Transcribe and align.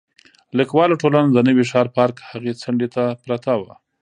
لیکوالو 0.57 0.99
ټولنه 1.01 1.29
د 1.31 1.37
نوي 1.47 1.65
ښار 1.71 1.87
پارک 1.95 2.15
هغې 2.29 2.53
څنډې 2.61 2.87
ته 2.95 3.03
پرته 3.23 3.53
وه. 3.61 3.73